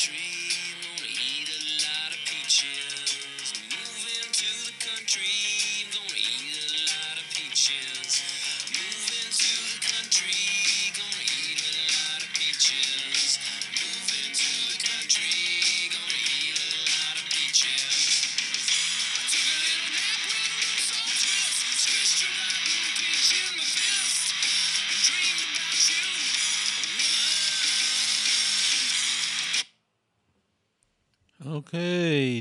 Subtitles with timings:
[0.00, 0.49] dream.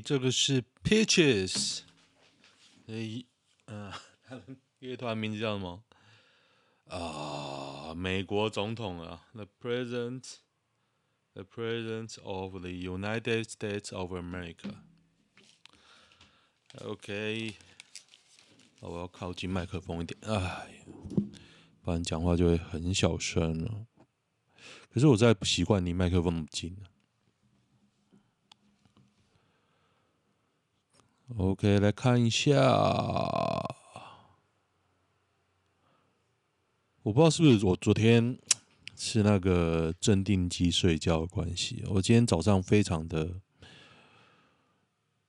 [0.10, 1.82] 这个是 Peaches，
[2.88, 3.28] 诶，
[3.66, 3.94] 呃，
[4.24, 4.44] 他的
[4.80, 5.84] 乐团名字叫什么？
[6.86, 14.78] 啊，美国总统啊，The President，The President of the United States of America。
[16.80, 17.54] OK，
[18.80, 20.84] 我要靠近麦克风一点，哎，
[21.84, 23.86] 不然讲话就会很小声了。
[24.90, 26.90] 可是我在不习惯离麦克风那么近了。
[31.38, 32.60] OK，来看一下，
[37.04, 38.38] 我不知道是不是我昨天
[38.98, 43.42] 吃那个镇定剂睡觉的关系，我今天早上非常的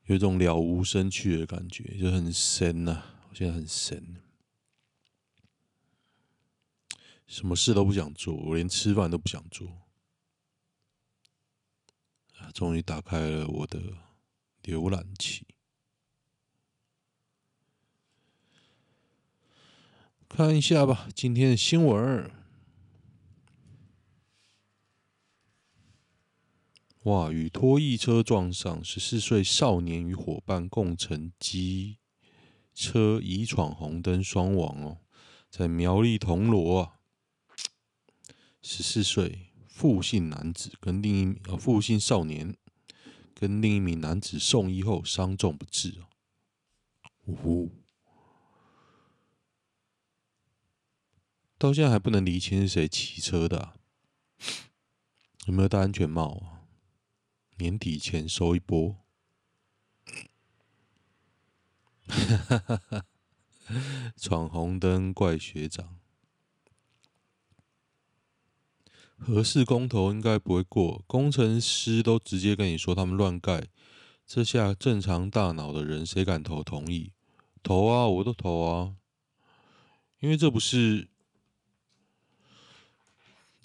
[0.07, 4.17] 有一种了无生趣的感觉，就很神呐、我现在很神，
[7.27, 9.69] 什么事都不想做，我连吃饭都不想做，
[12.55, 13.79] 终于打开了我的
[14.63, 15.47] 浏览器。
[20.33, 22.31] 看一下吧，今天的新闻。
[27.03, 31.99] 哇，与拖曳车撞上，十四岁少年与伙伴共乘机
[32.73, 34.99] 车已闯红灯双亡哦，
[35.51, 37.01] 在苗栗铜锣啊，
[38.63, 42.57] 十四岁傅姓男子跟另一名啊傅姓少年
[43.35, 46.07] 跟另一名男子送医后伤重不治哦。
[47.27, 47.73] 呜。
[51.61, 53.75] 到现在还不能厘清是谁骑车的，
[55.45, 56.65] 有没有戴安全帽啊？
[57.59, 58.97] 年底前收一波。
[62.07, 63.05] 哈哈哈，
[64.17, 65.99] 闯红灯怪学长，
[69.19, 73.69] 合适公投应该不会过，工程师都直接跟你说他们乱盖，
[74.27, 77.13] 这下正常大脑的人谁敢投同意？
[77.63, 78.97] 投啊，我都投啊，
[80.21, 81.10] 因为这不是。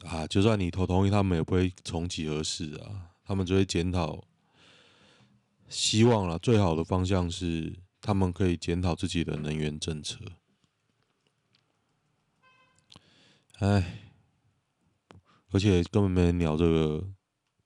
[0.07, 4.23] 啊，就算你投同意，他们也不会重启核四啊，他们只会检讨。
[5.67, 10.19] 希望啦，最好的方向是他们可以检讨自己的能源政策。
[13.59, 14.11] 哎，
[15.49, 17.09] 而且根本没人聊这个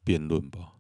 [0.06, 0.76] 辩论吧？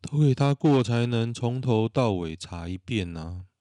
[0.00, 3.53] 都给他过才能从头到尾查一遍呢、啊。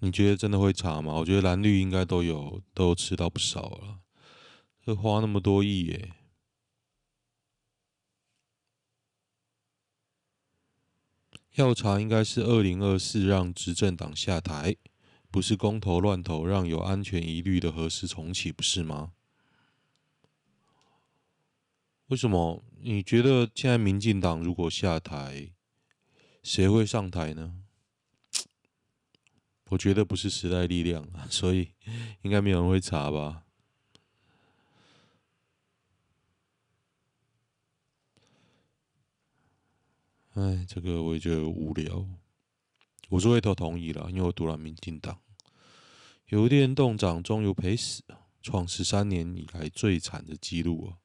[0.00, 1.14] 你觉得真的会查吗？
[1.14, 4.00] 我觉得蓝绿应该都有，都吃到不少了。
[4.84, 6.12] 这花那么多亿耶，
[11.54, 14.76] 要查应该是二零二四让执政党下台，
[15.30, 19.12] 不是公投乱投让有安全疑虑的核四重启，不是吗？
[22.08, 22.62] 为什么？
[22.82, 25.50] 你觉得现在民进党如果下台，
[26.42, 27.65] 谁会上台呢？
[29.68, 31.70] 我觉得不是时代力量啊， 所以
[32.22, 33.42] 应该没有人会查吧？
[40.34, 42.06] 哎，这个我也觉得无聊。
[43.08, 45.18] 我是会投同意了，因为我读了民进党。
[46.26, 48.02] 油电冻涨，中油赔死，
[48.42, 50.98] 创十三年以来最惨的记录啊！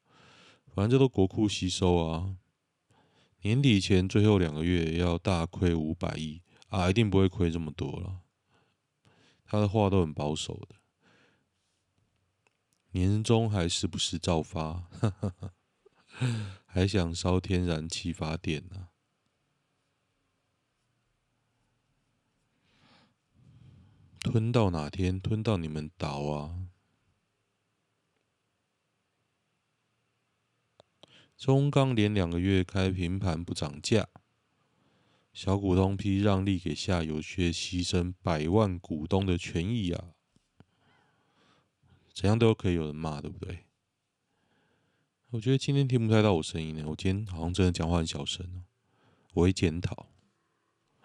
[0.74, 2.36] 反正这都国库吸收啊，
[3.42, 8.20] 年底前最后两个月要大亏五百亿啊，一定不会亏这么多了。
[9.52, 10.76] 他的话都很保守的，
[12.92, 14.88] 年终还是不是照发？
[16.64, 18.88] 还想烧天然气发电呢、啊？
[24.20, 25.20] 吞到哪天？
[25.20, 26.68] 吞到你们倒啊！
[31.36, 34.08] 中钢连两个月开平盘不涨价。
[35.32, 40.12] 小股东批让利给下游，却牺牲百万股东的权益啊！
[42.12, 43.64] 怎样都可以有人骂，对不对？
[45.30, 46.84] 我觉得今天听不太到我声音呢。
[46.86, 48.64] 我今天好像真的讲话很小声哦。
[49.32, 50.10] 我会检讨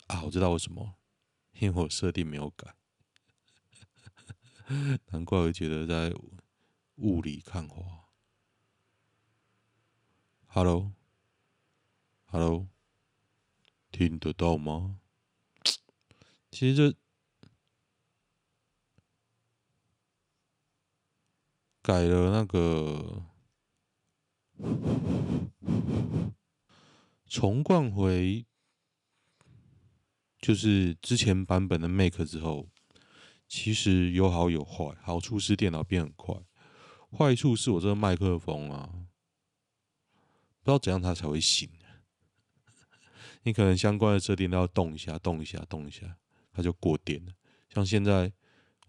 [0.07, 0.95] 啊，我知道为什么，
[1.59, 2.75] 因为我设定没有改。
[5.11, 6.13] 难怪我觉得在
[6.95, 8.09] 雾里看花。
[10.47, 10.91] Hello，Hello，
[13.91, 14.99] 听得到吗？
[16.51, 16.97] 其实这
[21.81, 23.23] 改了那个
[27.25, 28.45] 重灌回，
[30.39, 32.69] 就是之前版本的 Mac 之后，
[33.47, 34.95] 其实有好有坏。
[35.01, 36.35] 好处是电脑变很快，
[37.11, 39.07] 坏处是我这个麦克风啊，
[40.61, 41.69] 不知道怎样它才会醒。
[43.47, 46.17] 你可能相关的设定都要动一下，动一下，动一下。
[46.51, 47.31] 它就过电了，
[47.73, 48.33] 像现在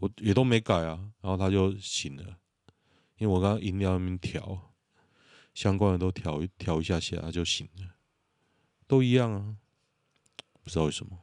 [0.00, 2.38] 我也都没改啊，然后它就醒了，
[3.18, 4.72] 因为我刚刚音量那边调，
[5.54, 7.94] 相关的都调调一下下，它就醒了，
[8.88, 9.56] 都一样啊，
[10.64, 11.20] 不知道为什么。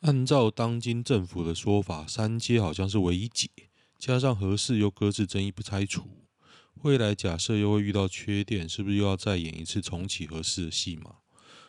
[0.00, 3.50] 按照当今政府的说法，三阶好像是唯一解，
[3.98, 6.08] 加上合适又搁置争议不拆除，
[6.82, 11.16] 未来假设又会遇到缺电，是不是又要再演一次重启合适的戏码？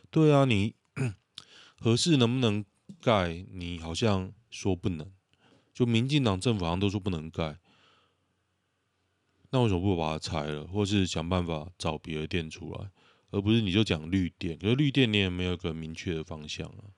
[0.10, 0.76] 对啊，你
[1.78, 2.64] 合适能不能
[3.02, 3.46] 盖？
[3.52, 5.12] 你好像说不能，
[5.74, 7.60] 就民进党政府好像都说不能盖，
[9.50, 12.90] 那为什么不把它拆了，或是想办法找别的电出来，
[13.32, 14.58] 而不是你就讲绿电？
[14.58, 16.96] 可是绿电你也没有个明确的方向啊，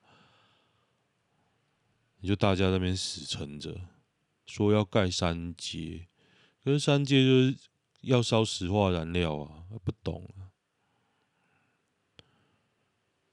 [2.20, 3.82] 你就大家在那边死撑着，
[4.46, 6.08] 说要盖三阶，
[6.64, 7.58] 可是三阶就是
[8.04, 10.52] 要烧石化燃料啊，不懂啊。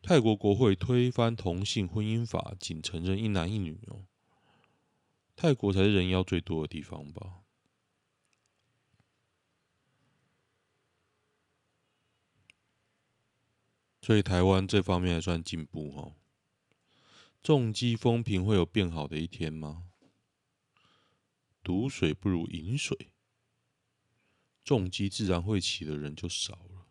[0.00, 4.06] 泰国国会推翻同性婚姻法，仅承认一男一女哦。
[5.34, 7.42] 泰国才是人妖最多的地方吧？
[14.00, 16.14] 所以台湾这方面还算进步哦。
[17.42, 19.90] 重击风评会有变好的一天吗？
[21.62, 23.12] 堵水不如饮水，
[24.64, 26.86] 重机自然会骑的人就少了。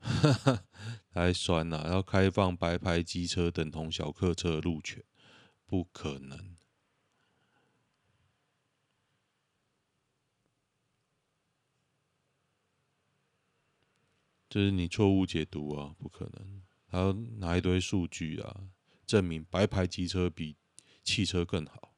[0.00, 0.64] 哈哈，
[1.10, 1.88] 太酸了！
[1.88, 5.04] 要开放白牌机车等同小客车的路权，
[5.66, 6.56] 不可能。
[14.48, 15.94] 这是你错误解读啊！
[15.98, 18.68] 不可能，还要拿一堆数据啊，
[19.04, 20.56] 证明白牌机车比
[21.06, 21.94] 汽车更好。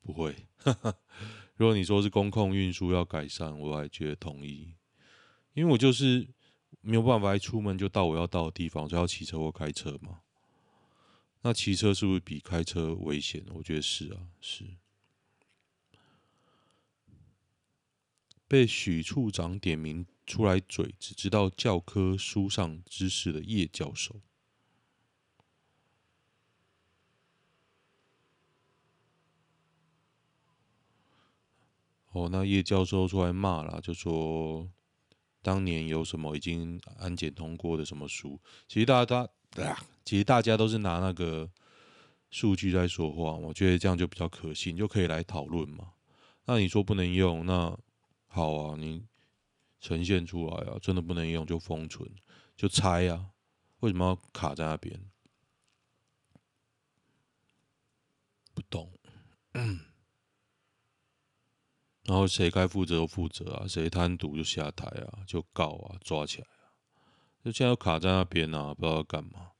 [0.00, 0.96] 不会，哈哈。
[1.56, 4.76] 如果你说是公共运输要改善，我还觉得同意。
[5.52, 6.26] 因为我就是
[6.80, 10.20] 没有办法一出门就到我要到的地方，就要骑车或开车嘛。
[11.42, 13.44] 那骑车是不是比开车危险？
[13.50, 14.64] 我觉得是啊，是。
[18.48, 24.20] 被许处长点名出来嘴，只知道教科书上知识的叶教授。
[32.10, 34.70] 哦，那叶教授出来骂了，就说。
[35.42, 38.38] 当年有什么已经安检通过的什么书？
[38.68, 41.50] 其实大家，大，其实大家都是拿那个
[42.30, 43.32] 数据在说话。
[43.32, 45.92] 我觉得这样就比较可信，就可以来讨论嘛。
[46.44, 47.74] 那你说不能用，那
[48.26, 49.06] 好啊，你
[49.80, 52.06] 呈现出来啊，真的不能用就封存，
[52.54, 53.30] 就拆啊。
[53.78, 55.00] 为什么要卡在那边？
[58.52, 58.92] 不懂。
[62.10, 66.74] 然后谁该负责就负责啊，谁贪渎就下台啊，就告啊，抓起来啊，
[67.44, 69.52] 就现在卡在那边啊，不知道干嘛。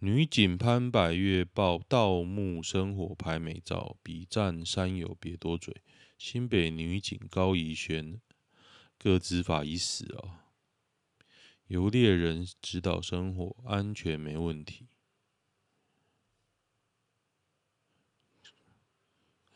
[0.00, 5.82] 女警潘百月爆盗墓生火拍美照，比赞山友别多嘴。
[6.18, 8.20] 新北女警高宜轩
[8.98, 10.50] 各执法已死啊，
[11.68, 14.88] 由猎人指导生火，安全没问题。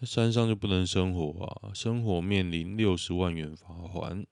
[0.03, 1.75] 山上就不能生火啊！
[1.75, 4.27] 生火面临六十万元罚锾。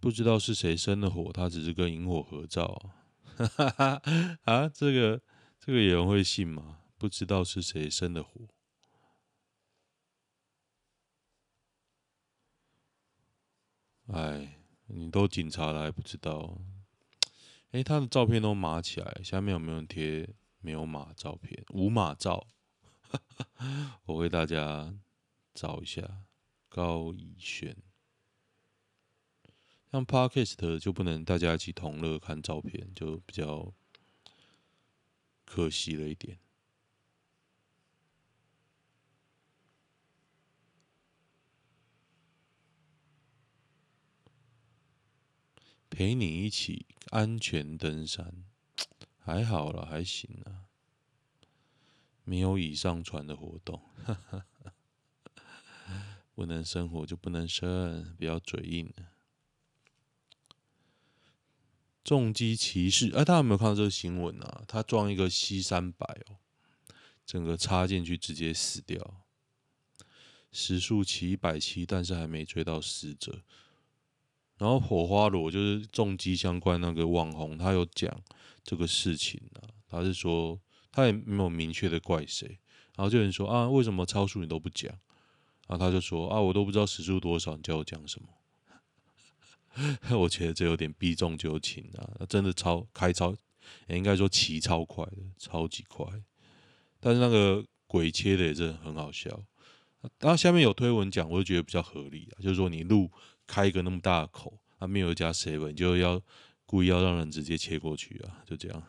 [0.00, 2.92] 不知道是谁生的火，他只是跟萤火合照。
[3.36, 4.02] 哈哈哈！
[4.44, 5.20] 啊，这个
[5.58, 6.78] 这个有人会信吗？
[6.96, 8.48] 不知道是谁生的火。
[14.06, 16.58] 哎，你都警察了还不知道？
[17.72, 20.28] 哎，他的照片都码起来，下面有没有贴
[20.60, 21.64] 没有码照片？
[21.70, 22.46] 无码照。
[24.06, 24.94] 我为大家
[25.54, 26.24] 找一下
[26.68, 27.76] 高以轩，
[29.90, 33.72] 像 Podcast 就不能大家一起同乐看照片，就比较
[35.44, 36.38] 可惜了一点。
[45.90, 48.44] 陪你一起安全登山，
[49.18, 50.67] 还好了，还行啊。
[52.28, 53.80] 没有已上传的活动，
[56.34, 58.92] 不能生火就不能生，不要嘴硬。
[62.04, 64.62] 重击骑士，哎、大家有没有看到这个新闻啊？
[64.68, 66.36] 他装一个 C 三百哦，
[67.24, 69.24] 整个插进去直接死掉，
[70.52, 73.40] 时速骑一百七，但是还没追到死者。
[74.58, 78.22] 然后火花罗就是重击相关那个网红，他有讲
[78.62, 80.60] 这个事情啊，他是说。
[80.90, 82.58] 他也没有明确的怪谁，
[82.96, 84.90] 然后就有人说啊，为什么超速你都不讲？
[85.68, 88.28] 然后他就说啊，我都不知道时速多少，你叫我讲什么？
[90.18, 93.36] 我觉得这有点避重就轻啊，真的超开超，
[93.86, 96.06] 也应该说骑超快的，超级快。
[96.98, 99.44] 但是那个鬼切的也是很好笑。
[100.18, 103.10] 然后下面有推文讲，我就觉得比较合理啊，就是说你路
[103.46, 106.20] 开一个那么大的口，啊没有加 seven，就要
[106.64, 108.82] 故意要让人直接切过去啊，就这样。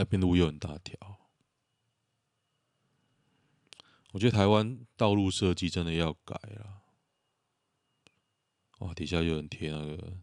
[0.00, 1.18] 那边路又很大条，
[4.12, 6.80] 我觉得台湾道路设计真的要改了。
[8.78, 10.16] 哇，底下有人贴那个，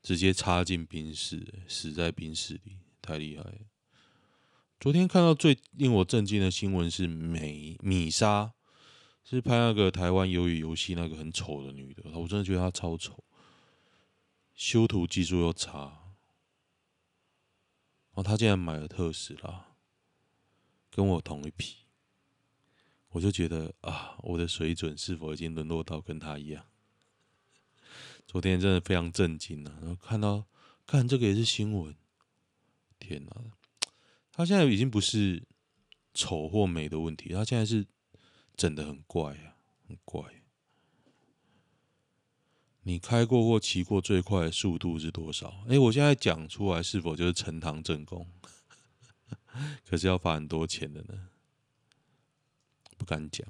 [0.00, 3.44] 直接插进冰室，死在冰室里，太厉害。
[4.78, 8.52] 昨天看到最令我震惊的新闻是美米莎，
[9.24, 13.24] 是拍那个台湾鱿鱼游戏那个很丑的女的，我真的觉得她超丑，
[14.54, 15.99] 修图技术又差。
[18.22, 19.74] 他竟然买了特斯拉，
[20.90, 21.78] 跟我同一批，
[23.10, 26.66] 我就觉得啊，我的水准是否已经沦落到跟他一样？
[28.26, 29.78] 昨天真的非常震惊啊！
[29.80, 30.46] 然后看到，
[30.86, 31.96] 看这个也是新闻，
[32.98, 33.36] 天哪！
[34.32, 35.42] 他现在已经不是
[36.14, 37.86] 丑或美的问题，他现在是
[38.56, 39.56] 整的很怪啊，
[39.88, 40.39] 很怪。
[42.90, 45.62] 你开过或骑过最快的速度是多少？
[45.68, 48.26] 哎、我现在讲出来是否就是呈堂证供？
[49.88, 51.28] 可是要罚很多钱的呢，
[52.98, 53.46] 不敢讲。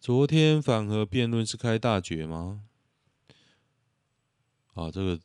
[0.00, 2.64] 昨天反核辩论是开大绝吗？
[4.72, 5.20] 啊，这个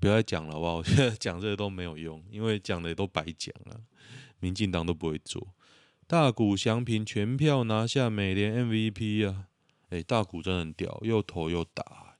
[0.00, 0.74] 不要再讲了好不好？
[0.78, 3.80] 我 现在讲这个都没有用，因为讲的都白讲了，
[4.40, 5.54] 民进党都不会做。
[6.08, 9.48] 大谷翔平全票拿下美联 MVP 啊！
[9.88, 12.18] 哎、大谷真的很屌，又投又打。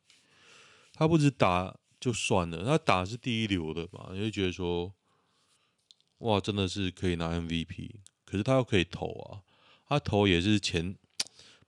[0.92, 4.92] 他不止打就算了，他打是第一流的嘛，你就觉得说，
[6.18, 8.00] 哇，真的是可以拿 MVP。
[8.24, 9.42] 可是他又可以投啊，
[9.86, 10.96] 他投也是前，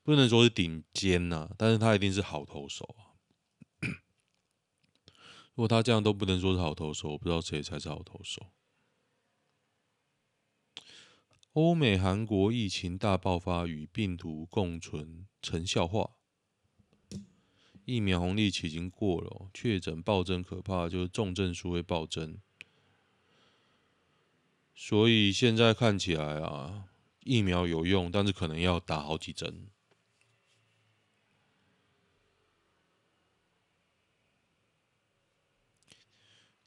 [0.03, 3.15] 不能说是顶尖呐，但是他一定是好投手啊。
[5.55, 8.47] 如果他这样都不能说是好投手，我不知道谁才是好投手。
[11.55, 16.11] 欧美韩国疫情大爆发，与病毒共存成效化。
[17.85, 22.39] 疫苗红利期已经过了，确诊暴增可怕，就是重症数会暴增。
[24.75, 26.85] 所以现在看起来啊，
[27.25, 29.69] 疫苗有用，但是可能要打好几针。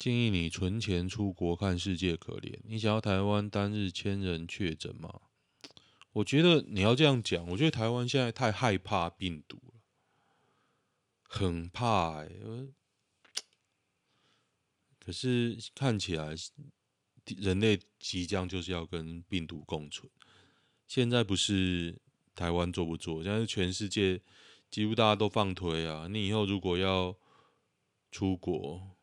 [0.02, 2.60] 建议你存钱出国看世界，可怜。
[2.64, 5.22] 你想要台湾单日千人确诊吗？
[6.14, 7.48] 我觉得你要这样讲。
[7.50, 9.74] 我觉得台湾现在太害怕病毒了，
[11.22, 12.26] 很怕、
[14.98, 16.34] 可是看起来
[17.38, 20.10] 人类即将就是要跟病毒共存。
[20.88, 22.02] 现在不是
[22.34, 24.20] 台湾做不做，现在是全世界
[24.72, 26.08] 几乎大家都放推啊。
[26.10, 27.16] 你以后如果要
[28.10, 28.98] 出国，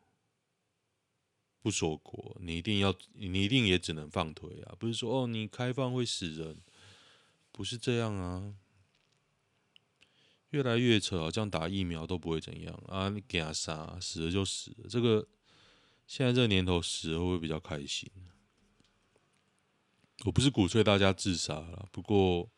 [1.69, 4.75] 不锁国，你一定要，你一定也只能放推啊！
[4.79, 6.57] 不是说哦，你开放会死人，
[7.51, 8.55] 不是这样啊。
[10.49, 13.09] 越来越扯，好像打疫苗都不会怎样啊！
[13.09, 14.89] 你给他杀，死了就死了。
[14.89, 15.27] 这个
[16.07, 18.09] 现在这个年头死了会不会比较开心？
[20.25, 22.49] 我不是鼓吹大家自杀了，不过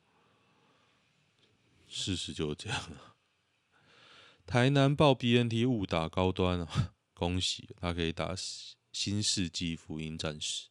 [1.90, 2.82] 事实就是这样。
[4.48, 8.76] 台南报 BNT 误打高端啊，恭喜他可以打死。
[8.92, 10.68] 新世纪福音战士，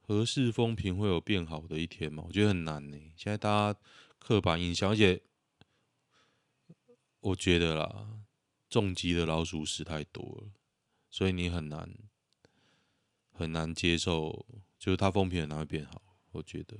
[0.00, 2.24] 何氏风评会有变好的一天吗？
[2.26, 2.96] 我觉得很难呢。
[3.16, 3.80] 现在大家
[4.18, 5.22] 刻板印象，而且
[7.20, 8.20] 我觉得啦，
[8.68, 10.50] 重机的老鼠屎太多了，
[11.10, 11.92] 所以你很难
[13.32, 14.46] 很难接受，
[14.78, 16.02] 就是他风评很难会变好。
[16.32, 16.76] 我觉得，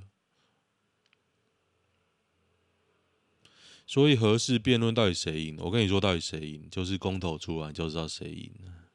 [3.86, 5.56] 所以何氏辩论到底谁赢？
[5.60, 6.68] 我跟你说，到底谁赢？
[6.70, 8.85] 就是公投出来就知道谁赢了。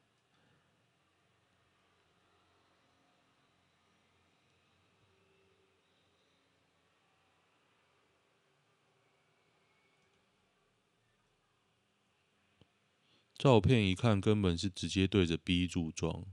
[13.42, 16.24] 照片一看，根本是直接对着 B 柱撞。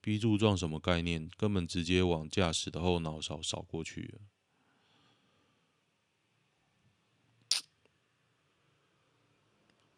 [0.00, 1.30] B 柱撞什么概念？
[1.36, 4.18] 根本直接往驾驶的后脑勺扫过去。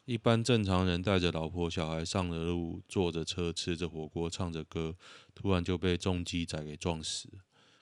[0.04, 4.94] 一般正常人带着老婆小孩上了路，坐着车吃着火锅，唱着歌，
[5.34, 7.30] 突然就被重机仔给撞死。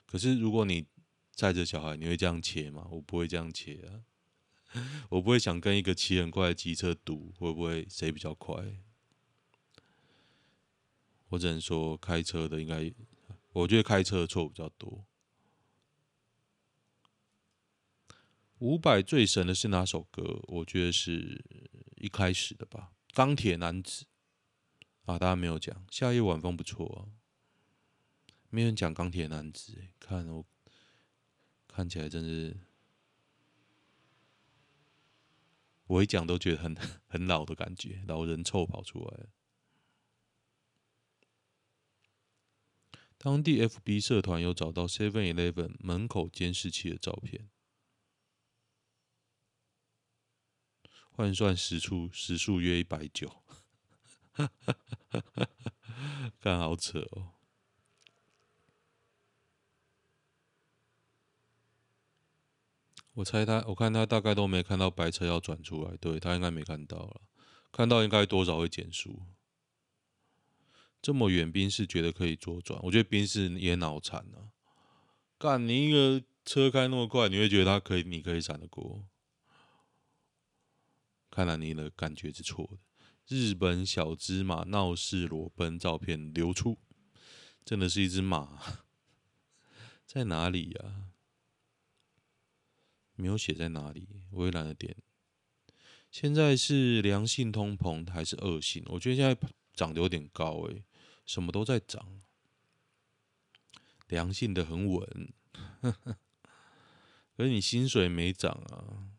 [0.05, 0.85] 可是如果你
[1.33, 2.87] 载着小孩，你会这样切吗？
[2.91, 4.07] 我不会这样切啊。
[5.09, 8.79] 我不会想跟一个骑很快的机车赌，会不会谁比较快？
[11.29, 12.93] 我只能说，开车的应该，
[13.51, 15.05] 我觉得开车的错比较多。
[18.59, 20.39] 五百最神的是哪首歌？
[20.47, 21.43] 我觉得是
[21.95, 24.05] 一开始的吧，《钢铁男子》
[25.11, 27.09] 啊，大家没有讲，《夏夜晚风》不错啊，
[28.49, 30.45] 没人讲《钢铁男子》，看我
[31.67, 32.68] 看起来真是。
[35.89, 36.75] 我一讲都觉得很
[37.07, 39.29] 很老的感觉，老人臭跑出来了。
[43.17, 47.49] 当地 FB 社团有找到 Seven Eleven 门口监视器的照片，
[51.11, 53.43] 换算时速时速约一百九，
[56.39, 57.38] 看好扯哦。
[63.19, 67.21] 我猜他，我看他大概都没看到白车要转出来，对，他应该没看到了，
[67.69, 69.23] 看到应该多少会减速。
[71.01, 74.51] 这么远，兵士觉得可以左转，我觉得兵士也脑残了。
[75.37, 79.05] 干，你一个车开那么快，你会觉得他可以，你可以闪得过？
[81.29, 82.77] 看来你的感觉是错的。
[83.27, 86.79] 日本小芝麻闹事裸奔照片流出，
[87.65, 88.61] 真的是一只马，
[90.07, 91.09] 在哪里呀、
[93.19, 94.95] 没有写在哪里，我也懒得点。
[96.09, 98.83] 现在是良性通膨还是恶性？
[98.87, 99.37] 我觉得现在
[99.73, 100.83] 涨得有点高诶，
[101.25, 102.21] 什么都在涨。
[104.07, 105.33] 良性的很稳，
[107.35, 109.11] 可是你薪水没涨啊。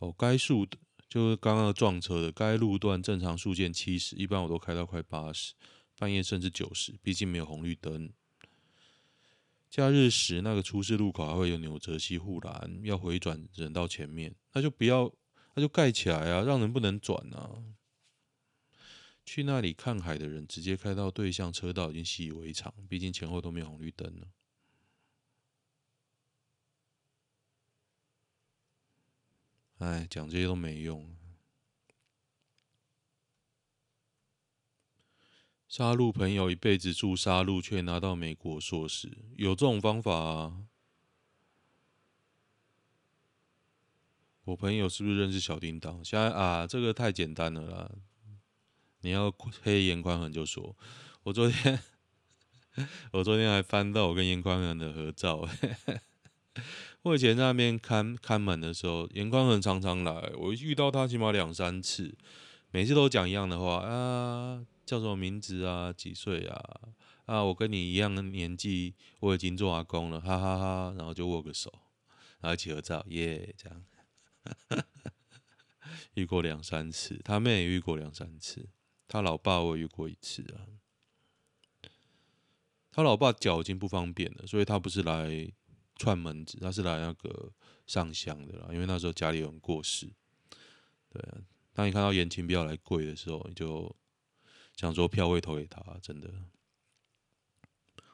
[0.00, 0.66] 哦，该速
[1.08, 5.54] 就是刚刚撞车的，该路段正常速限七十，一般我都开到快八十。
[5.98, 8.12] 半夜甚至九十，毕竟没有红绿灯。
[9.68, 15.12] 假日时那个出事路口还会有纽泽西护栏，要回转人到前面，那就不要，
[15.54, 17.62] 那就盖起来啊，让人不能转啊。
[19.26, 24.28] 去那里看海的人直接开到对向车道已经习以为常，毕竟前后都没有红绿灯了。
[29.78, 31.17] 哎，讲这些都没用。
[35.68, 40.64] 杀戮朋友一辈子住杀戮，却拿到美国硕士，有这种方法啊？
[44.44, 46.02] 我朋友是不是认识小叮当？
[46.02, 47.90] 现在啊，这个太简单了啦！
[49.02, 49.30] 你要
[49.62, 50.74] 黑颜宽恒就说，
[51.24, 51.78] 我昨天
[53.12, 55.46] 我昨天还翻到我跟颜宽恒的合照。
[57.02, 62.16] 我以前在那边看看门的时候，颜宽恒常常来，我遇到他起码两三次，
[62.70, 64.64] 每次都讲一样的话啊。
[64.88, 65.92] 叫什么名字啊？
[65.92, 66.80] 几岁啊？
[67.26, 71.70] 啊，我跟你一样的年纪，我已经做阿公了，哈哈哈，然后就握个手，
[72.40, 73.84] 然后一起合照，耶，这样。
[76.14, 78.66] 遇过两三次，他妹也遇过两三次，
[79.06, 80.64] 他老爸我也遇过一次啊。
[82.90, 85.52] 他老爸脚已经不方便了，所以他不是来
[85.96, 87.52] 串门子，他是来那个
[87.86, 88.68] 上香的啦。
[88.72, 90.10] 因为那时候家里有人过世。
[91.10, 93.94] 对啊，当你看到颜清标来跪的时候，你就。
[94.78, 96.32] 想说票会投给他，真的。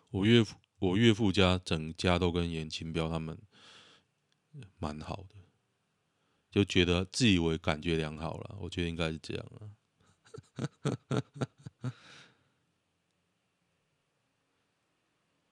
[0.09, 3.39] 我岳父，我岳父家整家都跟严清标他们
[4.79, 5.35] 蛮好的，
[6.51, 8.57] 就觉得自以为感觉良好了。
[8.61, 9.69] 我觉得应该是这样啊。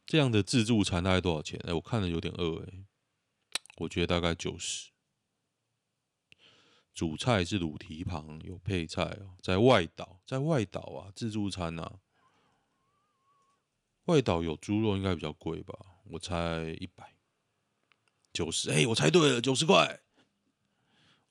[0.07, 1.61] 这样的自助餐大概多少钱？
[1.65, 2.87] 哎，我看了有点饿哎。
[3.77, 4.92] 我觉得大概九十。
[6.95, 9.37] 主菜是卤蹄膀，有配菜哦。
[9.43, 12.01] 在外岛，在外岛啊，自助餐啊，
[14.05, 15.75] 外岛有猪肉应该比较贵吧？
[16.11, 17.15] 我猜一百
[18.33, 20.01] 九十，哎，我猜对了，九十块。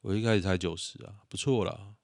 [0.01, 1.95] 我一开始猜九十啊，不错啦。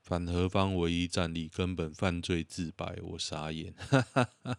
[0.00, 3.74] 反核方唯一战力，根本犯罪自白，我傻眼。
[3.74, 4.58] 哈哈哈。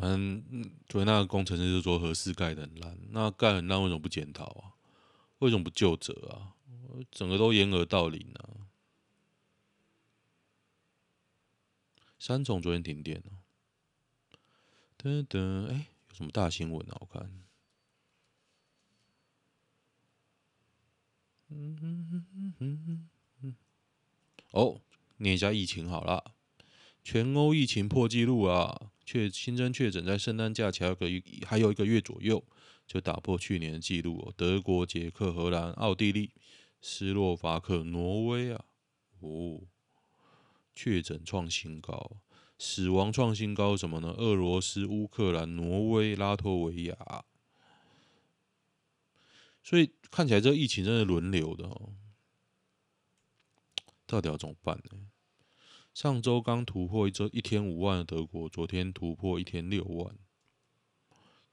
[0.00, 0.42] 反正，
[0.88, 4.72] 昨天那个工程师就说核四盖的很烂，那盖很烂为什么不检讨啊？
[5.40, 6.56] 为什么不就责啊？
[7.10, 8.66] 整个都掩耳盗铃啊！
[12.18, 13.32] 三重昨天停电了，
[14.98, 16.96] 噔噔，哎，有什么大新闻啊？
[17.00, 17.22] 我看，
[21.48, 23.08] 嗯嗯嗯嗯嗯
[23.42, 23.56] 嗯，
[24.50, 24.80] 哦，
[25.18, 26.34] 念一下疫情好了，
[27.02, 28.90] 全欧疫情破纪录啊！
[29.10, 30.84] 确新增确诊在圣诞假期
[31.44, 32.44] 还有一个月左右。
[32.86, 36.32] 就打破去年的记录哦，德国、捷克、荷兰、奥地利、
[36.80, 38.64] 斯洛伐克、挪威啊，
[39.20, 39.60] 哦，
[40.74, 42.16] 确诊创新高，
[42.58, 44.08] 死亡创新高，什么呢？
[44.18, 47.24] 俄罗斯、乌克兰、挪威、拉脱维亚，
[49.62, 51.94] 所以看起来这个疫情真的轮流的哦，
[54.04, 55.09] 到底要怎么办呢？
[55.92, 60.16] 上周刚突破一周一天五万的德国，昨天突破一天六万，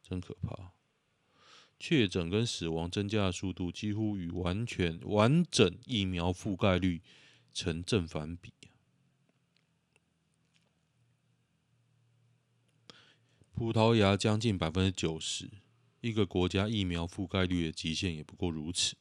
[0.02, 0.74] 真可怕。
[1.80, 7.02] 确诊跟死亡增加的速度几乎与完全完整疫苗覆盖率
[7.54, 8.54] 成正反比。
[13.52, 15.50] 葡萄牙将近百分之九十，
[16.02, 18.96] 一个国家疫苗覆盖率的极限也不过如此，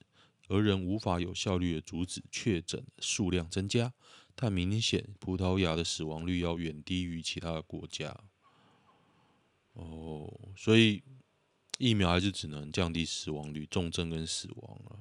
[0.48, 3.92] 而仍无法有效率的阻止确诊数量增加。
[4.36, 8.16] 但明显，葡萄牙的死亡率要远低于其他的国家。
[9.72, 11.02] 哦，所以。
[11.78, 14.96] 疫苗还是只能降低死亡率、重症跟死亡啊，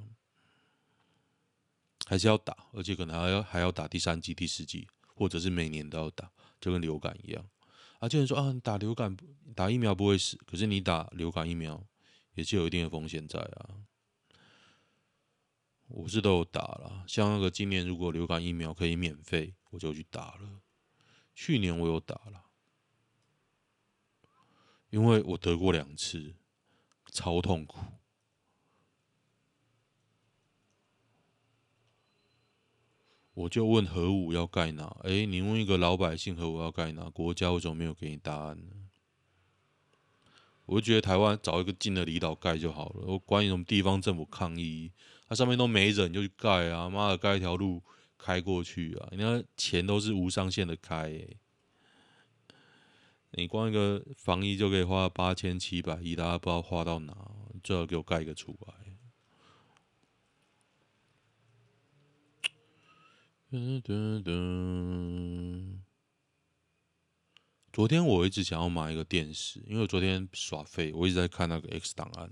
[2.06, 7.50] 还是要打，而且可能还要还要打第三剂、第四剂，或者是每年都要打，就跟流感一样。
[8.00, 9.16] 啊，就有人说啊，打流感
[9.56, 11.82] 打疫苗不会死，可是你打流感疫苗
[12.34, 13.80] 也是有一定的风险在啊。
[15.88, 20.62] 我是都有打了，像那个今年如果流感疫苗可以免费，我就去打了。
[21.34, 22.46] 去年我有打了，
[24.90, 26.36] 因为我得过两次。
[27.12, 27.78] 超痛苦，
[33.34, 34.98] 我就问核武要盖哪？
[35.04, 37.10] 哎、你问一个老百姓核武要盖哪？
[37.12, 38.90] 国家为什么没有给你答案呢？
[40.66, 43.06] 我就觉得台湾找一个近的离岛盖就好了。
[43.08, 44.92] 我管你什么地方政府抗议，
[45.28, 46.90] 它、上面都没人，就去盖啊！
[46.90, 47.82] 妈的，盖一条路
[48.18, 49.10] 开过去啊！
[49.12, 51.38] 你看钱都是无上限的开、欸。
[53.32, 57.14] 你光一个防疫就可以花八千七百亿，大家不知道花到哪，
[57.64, 58.74] 最好给我盖一个出来。
[63.52, 65.80] 噔噔噔。
[67.74, 72.32] 昨天我一直想要买一个电视，因为我昨天耍废，我一直在看那个 X 档案，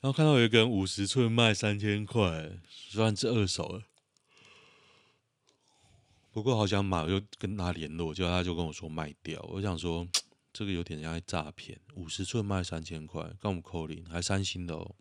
[0.00, 3.82] 然后看到有一个五十寸卖三千块，算是二手了。
[6.30, 9.42] 不过好想买，我就跟他联络，结果他就跟我说卖掉。
[9.50, 10.06] 我想说，
[10.52, 14.94] 这个有点像诈骗，五十寸卖三千块，跟我们扣零，还三星的哦。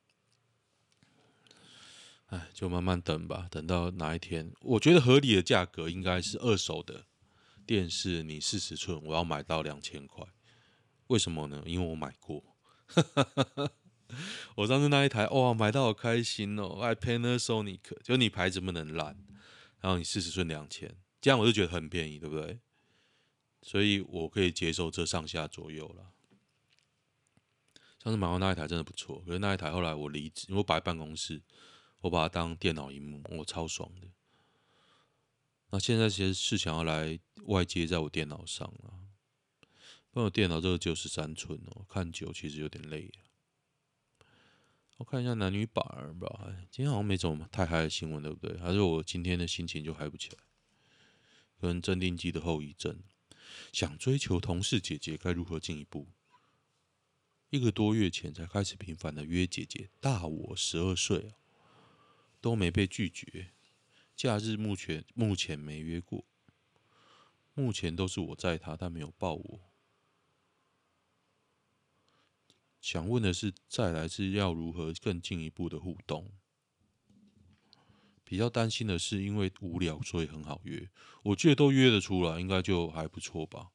[2.28, 7.06] 哎，就慢慢等吧，等到哪一天，我觉得合理的价格应该是二手的
[7.68, 10.26] 电视，你四十寸，我要买到两千块。
[11.06, 11.62] 为什么呢？
[11.68, 12.44] 因为我买过，
[14.56, 19.18] 我上次那一台哇，买到好开心哦，还 Panasonic，就你牌子不能烂，
[19.80, 20.96] 然后你四十寸两千。
[21.20, 22.60] 这样我就觉得很便宜，对不对？
[23.62, 26.14] 所以我可以接受这上下左右了。
[28.02, 31.42] 上次买完那一台真的不错，可是那一台后来我离职，因为我摆办公室，
[32.02, 34.08] 我把它当电脑荧幕，我超爽的。
[35.72, 39.12] 那现在其实是想要来外接在我电脑上啊，
[40.12, 43.12] 不然我电脑这个九十三寸哦，看久其实有点累。
[44.98, 45.86] 我看一下男女版
[46.20, 48.58] 吧，今天好像没什么太嗨的新闻，对不对？
[48.58, 50.38] 还是我今天的心情就嗨不起来。
[51.60, 53.04] 跟镇定剂的后遗症，
[53.72, 56.08] 想追求同事姐姐该如何进一步？
[57.52, 61.36] 一个多月前才开始频繁的约姐姐，大我十二岁，
[62.42, 63.52] 都没被拒绝。
[64.16, 66.26] 假日目前目前没约过，
[67.54, 69.60] 目前都是我载她，但没有抱我。
[72.90, 76.32] 想问的是，再来是要如何更进一步的互动？
[78.24, 80.90] 比较担心的是，因为无聊，所以很好约。
[81.24, 83.72] 我觉得都约得出来，应该就还不错吧。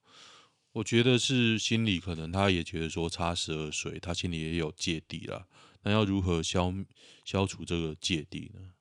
[0.72, 5.46] 我觉得是心里可能他也觉得说差十二岁，他心里也有芥蒂啦。
[5.82, 6.72] 那要如何消
[7.22, 8.72] 消除这个芥蒂呢？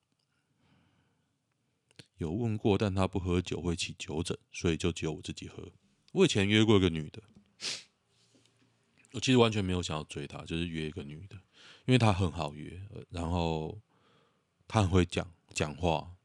[2.20, 5.74] 有问过，但他不喝酒会起酒疹，所以就只有我自己喝。
[6.14, 7.22] 我以前约过一个女的，
[9.14, 11.36] 我其实完全没有想要追她，就是约一个女的，
[11.86, 13.80] 因为她很好约，然后
[14.68, 15.28] 她很会讲。
[15.54, 16.16] 讲话，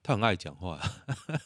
[0.00, 0.80] 她很爱讲话，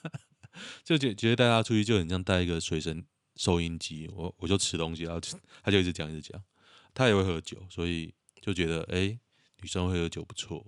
[0.84, 4.06] 就觉觉得带她出去就很像带一个随身收音机。
[4.14, 5.20] 我我就吃东西，然后
[5.62, 6.44] 他就一直讲一直讲。
[6.92, 8.12] 他也会喝酒，所以
[8.42, 9.18] 就觉得哎、
[9.62, 10.66] 女生会喝酒不错。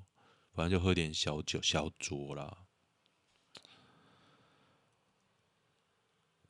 [0.55, 2.65] 反正就喝点小酒小酌啦。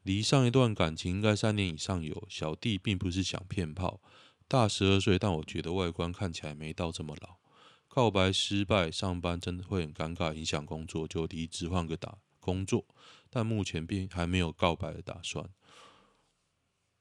[0.02, 4.00] 离上一段感情应该三年以上有，小弟并不是想骗炮，
[4.48, 7.38] 大十二岁，但我觉得外观看起来没到这么老。
[7.86, 12.86] 告白失败，上班真的会很尴尬，影响工作，就离职换个打工作，
[13.28, 15.50] 但目前并还没有告白的打算。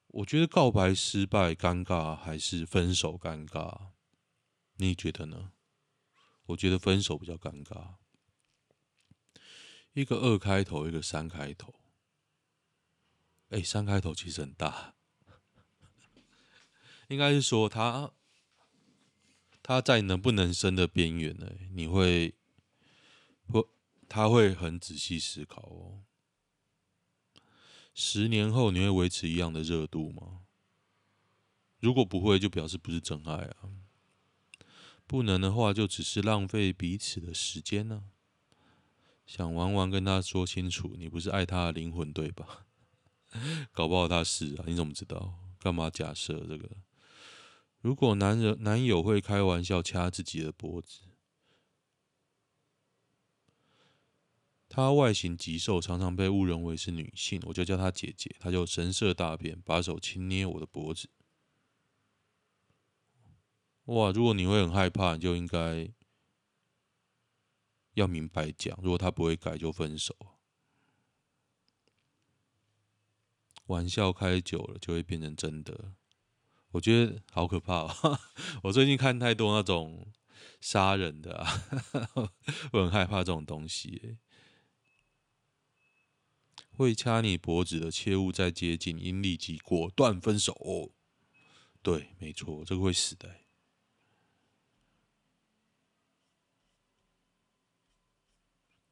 [0.07, 3.91] 我觉得告白失败尴尬，还是分手尴尬？
[4.77, 5.51] 你觉得呢？
[6.47, 7.97] 我觉得分手比较尴尬。
[9.93, 11.75] 一个二开头，一个三开头。
[13.49, 14.93] 哎，三开头其实很大，
[17.07, 18.11] 应该是说他
[19.63, 21.51] 他在能不能生的边缘呢？
[21.71, 22.35] 你会
[23.47, 23.65] 会
[24.07, 26.03] 他会很仔细思考哦。
[27.95, 30.41] 十年后你会维持一样的热度吗？
[31.79, 33.71] 如果不会，就表示不是真爱啊。
[35.07, 38.11] 不能的话，就只是浪费彼此的时间呢。
[39.25, 42.67] 想玩玩，跟他说清楚，你不是爱他的灵魂，对吧？
[43.71, 45.33] 搞不好他是啊，你怎么知道？
[45.59, 46.69] 干嘛假设这个？
[47.81, 51.01] 如果男人男友会开玩笑掐自己的脖子，
[54.67, 61.09] 他外形极瘦，常常被误认为是女性，我就叫他姐姐，他就神色大变，把手轻捏我的脖子。
[63.85, 64.11] 哇！
[64.11, 65.91] 如果你会很害怕，你就应该
[67.93, 70.15] 要明白讲，如果他不会改，就分手。
[73.69, 75.93] 玩笑开久了就会变成真的，
[76.71, 78.19] 我觉得好可怕哦。
[78.65, 80.11] 我最近看太多那种
[80.59, 81.63] 杀人的啊，
[82.73, 84.17] 我很害怕这种东西。
[86.71, 90.89] 会掐你脖子的，切勿再接近，应立即果断分手哦。
[91.83, 93.35] 对，没错，这个会死的。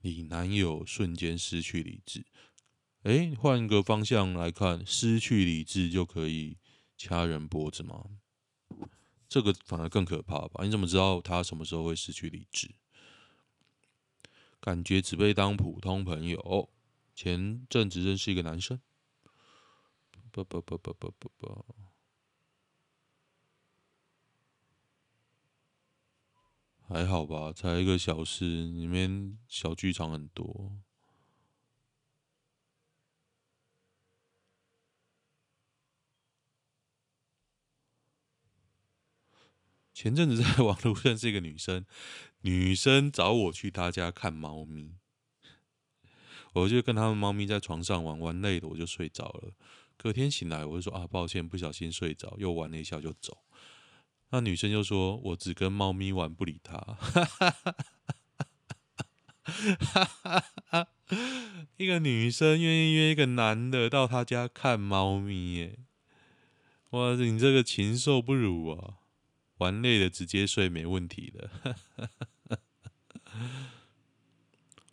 [0.01, 2.25] 你男友瞬间失去理智。
[3.03, 6.57] 哎，换个方向来看，失去理智就可以
[6.97, 8.05] 掐人脖子吗？
[9.29, 10.63] 这个反而更可怕吧？
[10.63, 12.75] 你怎么知道他什么时候会失去理智？
[14.59, 16.69] 感觉只被当普通朋友。
[17.15, 18.79] 前阵子认识一个男生，
[20.31, 21.75] 不不不不不不不，
[26.81, 27.51] 还好吧？
[27.51, 30.79] 才一个小时，里面小剧场很多。
[39.97, 41.83] 前阵子在 网络认识一个女生，
[42.41, 44.91] 女生找我去她家看猫咪，
[46.53, 49.53] 我就跟他们猫咪在床上玩，玩累了我就睡着了。
[49.97, 53.39] 隔天醒来，我就说啊，抱歉，不小心睡着，又玩了一下就走。
[54.29, 56.99] 那女生就说，我只跟猫咪玩，不理她。
[61.77, 65.79] 一个女生愿意约一个男的到她家看猫咪，耶，
[66.91, 68.97] 哇，你这个禽兽不如啊！
[69.57, 71.75] 玩累了直接睡没问题的。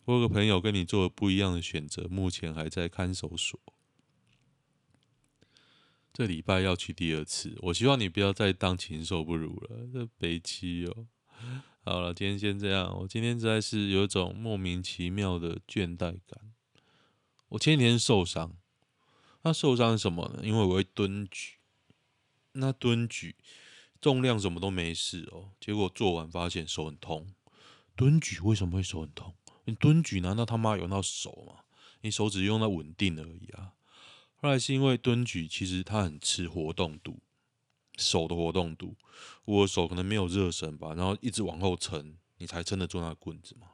[0.05, 3.59] 我有个朋友跟你做了不一样的选择，目前还在看守所。
[6.13, 11.07] 这礼拜要去第二次，我希望你不要再当禽兽不如了，这悲戚哦。
[11.83, 12.95] 好了，今天先这样。
[13.01, 16.53] 我今天实在是有一种莫名其妙的倦怠感。
[17.49, 18.55] 我前几天受伤，
[19.41, 20.39] 那受伤是什么呢？
[20.43, 21.57] 因为我会蹲举，
[22.53, 23.35] 那蹲举。
[24.01, 27.33] 重量什么都没事哦，结果做完发现手很痛。
[27.95, 29.35] 蹲举为什么会手很痛？
[29.63, 31.63] 你蹲举难道他妈用到手吗？
[32.01, 33.73] 你手只用到稳定而已啊。
[34.35, 37.21] 后来是因为蹲举其实它很吃活动度，
[37.97, 38.95] 手的活动度。
[39.45, 43.69] 我的手可能没有热身吧，然后一直往后撑，你才撑得住那棍子嘛。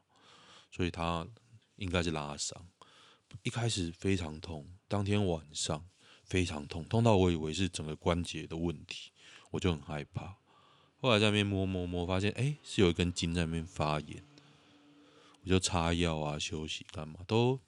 [0.72, 1.28] 所以它
[1.76, 2.70] 应该是拉伤。
[3.44, 5.90] 一开始非常痛，当天晚上
[6.24, 9.11] 非常痛，痛到我以为是整个关节的问题。
[9.52, 10.38] 我就很害怕，
[10.98, 14.24] 后来在那边摸摸摸，发现哎、是有一根筋在那边发炎，
[15.44, 17.60] 我就擦药啊，休息干嘛，都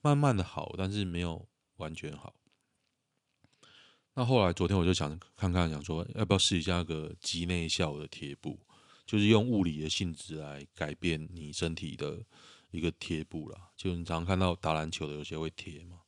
[0.00, 2.34] 慢慢的好，但是没有完全好。
[4.14, 8.58] 那后来昨天我就想看看，想说要不要试一下个肌内效的贴布，
[9.06, 12.22] 就是用物理的性质来改变你身体的
[12.70, 13.70] 一个贴布啦。
[13.76, 16.00] 就你常常看到打篮球的有些会贴嘛，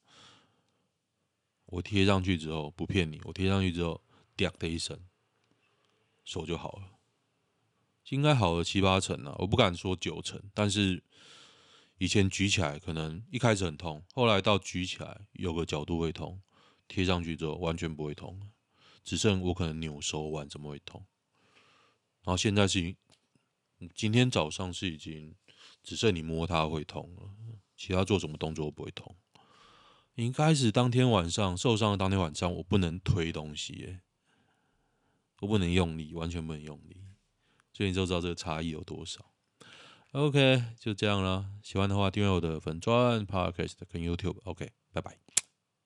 [1.66, 4.02] 我贴上去之后不骗你，我贴上去之后，
[4.36, 4.98] 嗲的一声。
[6.24, 6.98] 手就好了，
[8.10, 11.02] 应该好了七八成了，我不敢说九成，但是
[11.98, 16.40] 以前举起来可能一开始很痛，后来到举起来有个角度会痛，
[16.88, 18.50] 贴上去之后完全不会痛，
[19.04, 21.06] 只剩我可能扭手腕怎么会痛，
[22.24, 22.94] 然后现在是
[23.94, 25.34] 今天早上是已经
[25.82, 27.30] 只剩你摸它会痛了，
[27.76, 29.16] 其他做什么动作都不会痛。
[30.14, 34.00] 一开始当天晚上受伤的当天晚上，我不能推东西耶，
[35.42, 37.02] 我不能用力，完全不能用力，
[37.72, 39.32] 所以你就知道这个差异有多少。
[40.12, 41.46] OK，就这样了。
[41.62, 44.38] 喜欢的话，订阅我的粉钻、Podcast 跟 YouTube。
[44.44, 45.31] OK，拜拜。